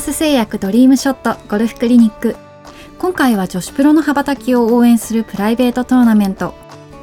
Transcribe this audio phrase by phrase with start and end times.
[0.00, 2.34] ース製薬ドリームショットゴルフクリニック。
[2.98, 6.54] 今回は女子プロの羽ばたきを応援するプライベートトーナメント。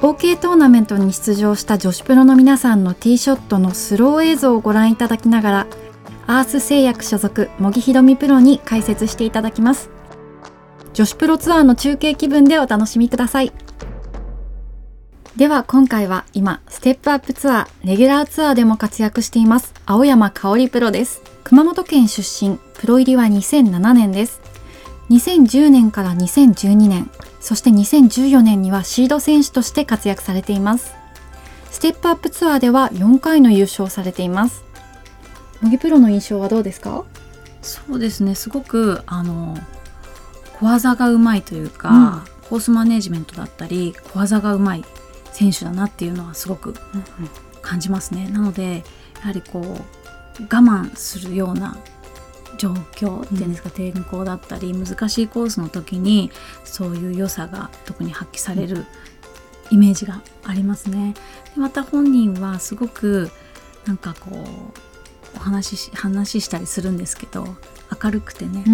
[0.00, 5.66] OK トーナメントに出場した女子プロの皆さんのティーショットのスロー映像をご覧いただきながら
[6.28, 9.90] アース製薬所属茂木ひろみプロに解説していただきます。
[10.92, 13.52] 女子プロツアーの中継気分でお楽しみください。
[15.34, 21.33] では今回は今ステップアップツアーレギュラーツアーでも活躍しています青山香織プロです。
[21.44, 24.40] 熊本県出身プロ入りは2007年です。
[25.10, 30.94] 2010年から2012年そして2014年にはシード選手として活躍されています。
[31.70, 34.64] ステップアップツアーでは4回の優勝されています。
[35.60, 37.04] 茂木プロの印象はどうですか？
[37.60, 38.34] そうですね。
[38.34, 39.54] すごくあの
[40.58, 44.84] 小技がうまいというか、うん、コースマネジメントだったり小技がうまい
[45.32, 46.74] 選手だなっていうのはすごく
[47.60, 48.28] 感じますね。
[48.28, 48.82] なので
[49.20, 50.03] やはりこう
[50.40, 51.76] 我慢するような
[52.56, 56.30] 状況っていうんですか、うん、天候だったり難しいコースの時に
[56.64, 58.84] そういう良さが特に発揮される
[59.70, 61.14] イメージがありますね。
[61.54, 63.30] でまた本人はすごく
[63.86, 67.56] なんかこうお話し話したりするんですけど
[68.02, 68.64] 明るくてね。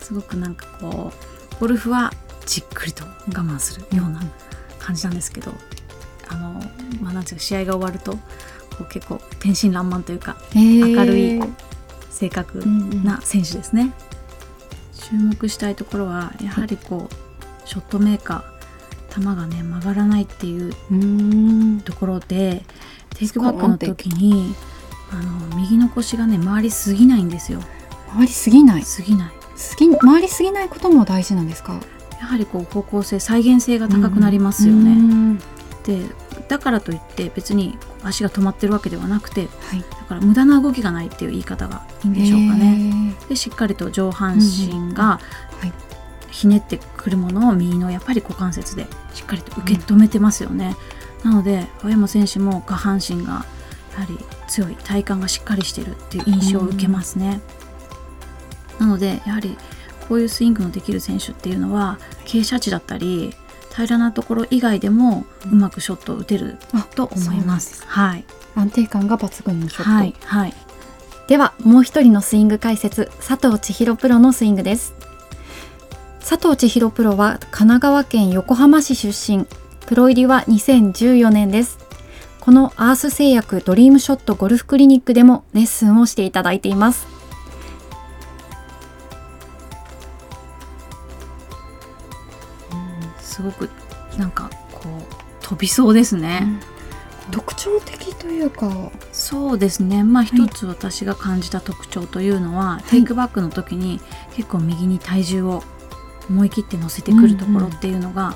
[0.00, 1.12] すごくなんかこ
[1.56, 2.12] うゴルフは
[2.46, 4.20] じっくりと我慢するような
[4.78, 5.52] 感じなんですけど
[6.28, 6.60] あの、
[7.00, 8.18] まあ、なんていうか試合が終わると
[8.80, 11.40] こう結構天真爛漫というか明るい
[12.08, 12.62] 性格
[13.04, 13.82] な選手ですね。
[15.12, 20.72] うんうん、注目したいところはやはりこうショットメーカー球がね曲がらないっていう
[21.82, 22.62] ところで
[23.16, 24.54] テイクバックの時に
[25.12, 27.60] あの右の腰がね回りすぎないんですよ。
[28.12, 28.82] 回りすぎない。
[28.82, 29.32] すぎない。
[29.56, 31.78] すぎ回りすぎないことも大事なんですか？
[32.18, 35.38] やはりこう方向性再現性が高くなりますよね。
[35.84, 36.06] で
[36.48, 43.14] だからといって別に足が止まってるわけではなくて、はい、だから無駄な動きがないっていう言い方がいいんでしょうかね。
[43.28, 45.20] でしっかりと上半身が
[46.30, 50.76] ひねってくるものを右のやっぱり股関節でしっかりと受け止めてますよね。
[51.24, 53.44] うん、なので青山選手も下半身が
[53.92, 54.18] やはり
[54.48, 57.40] 強い体幹がしっかりしてるっていう印象を受けますね。
[58.78, 59.58] うん、なのでやはり
[60.08, 63.34] こういうスイングのできる選手っていうのは傾斜地だったり
[63.86, 66.56] 平らなところ以外でもうまくショットを打てる
[66.94, 67.84] と思います。
[67.86, 68.24] はい。
[68.54, 69.90] 安定感が抜群のショット。
[69.90, 70.14] はい。
[70.24, 70.54] はい、
[71.28, 74.94] ではもう一人のスイング解説、佐藤千尋プロのスイングです。
[76.20, 79.46] 佐藤千尋プロは神奈川県横浜市出身。
[79.86, 81.78] プロ入りは2014年です。
[82.40, 87.06] このアース製薬ドリームショットゴルフクリニックでもレッスンをしていただいています。
[93.40, 93.70] すごく
[94.18, 96.42] なんかこう飛びそうですね、
[97.26, 98.90] うん、特徴的というか。
[99.12, 100.04] そうですね。
[100.04, 104.00] まあ一つ私が感じた特徴というのは、はい、テイクバックの時に
[104.34, 105.62] 結構右に体重を
[106.28, 108.34] 思い切って乗せてくるところっていうのが、うんうん、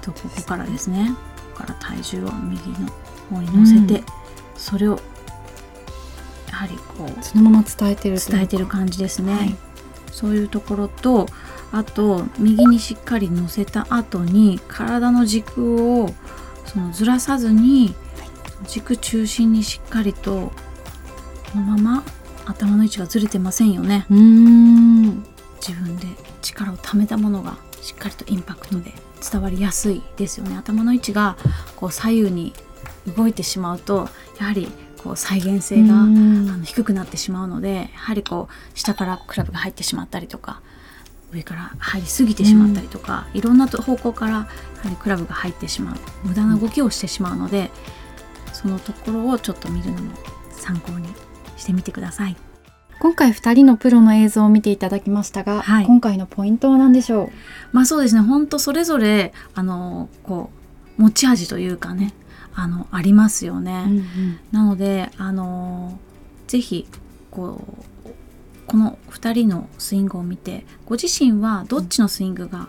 [0.00, 1.14] とここからですね。
[1.54, 2.88] ここから体重を右の
[3.30, 4.04] 方に乗せて、うん、
[4.56, 4.98] それを
[6.48, 9.56] やはりこうそのまま伝えてる伝えてる感じですね、はい、
[10.16, 11.26] そういうところと
[11.72, 16.08] あと右にしっかり乗せた後に体の軸を
[16.64, 17.94] そのずらさずに
[18.66, 20.50] 軸中心にしっかりと
[21.52, 22.04] このまま
[22.46, 24.06] 頭の位置がずれてませんよね。
[24.08, 25.22] うん。
[25.60, 26.06] 自分で
[26.40, 28.94] 力をためたものがしっかりとインパクトで
[29.30, 30.56] 伝わりやすいですよね。
[30.56, 31.36] 頭の位置が
[31.76, 32.54] こう左右に
[33.18, 34.08] 動いてしまうと
[34.40, 34.68] やはり
[35.06, 40.60] こう再現性があの低くなってしまうのでやはりこう下からクラブが入ってしまったりとか
[41.32, 44.48] 上から入りすぎてしまったりとか、うん、いろんな方向からやは
[44.86, 47.70] りクラブが入ってしまう無駄な動きをしてしまうので、
[48.52, 50.12] そのところをちょっと見るのも
[50.50, 51.08] 参考に
[51.56, 52.36] してみてください。
[53.00, 57.30] 今回2人のプロの映像を見ていただきましたが、はい、今回のポイントは何でしょう？
[57.72, 58.20] まあそうですね。
[58.22, 60.50] 本当それぞれあのこ
[60.98, 62.14] う持ち味というかね
[62.56, 63.84] あのありますよね。
[63.86, 64.04] うんうん、
[64.50, 65.98] なのであの
[66.46, 66.86] ぜひ
[67.30, 67.60] こ
[68.04, 68.10] う
[68.66, 72.68] この2人のスイングを見てご自身はどっちのスイングが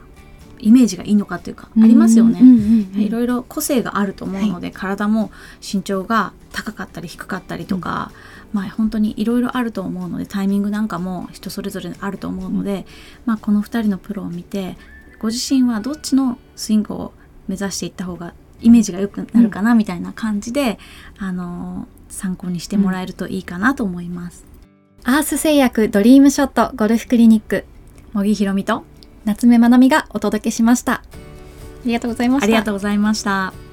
[0.60, 2.39] イメージがいいのかというか、ありますよね、
[2.95, 5.30] いろいろ個性があると思うので、はい、体も
[5.62, 8.12] 身長が高かったり低かったりとか、
[8.54, 12.86] うん、まあ本当にいろいろあると思うのでタイミングなんかも人それぞれあると思うので、うん、
[13.25, 14.78] まあ、この2人のプロを見て
[15.19, 17.13] ご自身はどっちのスイングを
[17.48, 20.80] 目指していった方がイメージが良くなるかなみたいな感じで、
[21.19, 24.45] うん、あの参考にしてもらえるといいかなと思います。
[25.04, 27.65] アース製薬ドリームショットゴルフクリニック。
[28.13, 28.83] 茂木ひろみと
[29.25, 30.94] 夏目まなみがお届けしました。
[30.94, 31.01] あ
[31.86, 32.45] りがとうございました。
[32.45, 33.67] ありがとうございました